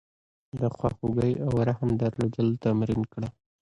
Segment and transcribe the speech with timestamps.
[0.59, 3.27] د خواخوږۍ او رحم درلودل تمرین کړه.